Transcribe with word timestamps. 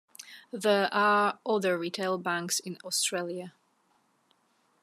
There 0.51 0.91
are 0.91 1.37
other 1.45 1.77
retail 1.77 2.17
banks 2.17 2.59
in 2.59 2.79
Australia. 2.83 3.53